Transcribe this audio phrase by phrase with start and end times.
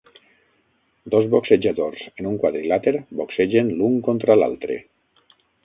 [1.15, 4.83] Dos boxejadors en un quadrilàter boxegen l'un contra l'altre.